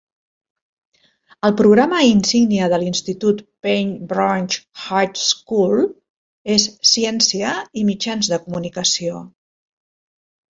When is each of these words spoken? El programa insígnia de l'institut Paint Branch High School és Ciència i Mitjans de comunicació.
El 1.49 1.51
programa 1.57 1.99
insígnia 2.11 2.69
de 2.73 2.79
l'institut 2.83 3.43
Paint 3.67 3.91
Branch 4.13 4.57
High 4.85 5.21
School 5.25 5.85
és 6.55 6.65
Ciència 6.95 7.53
i 7.83 7.85
Mitjans 7.93 8.31
de 8.35 8.41
comunicació. 8.49 9.21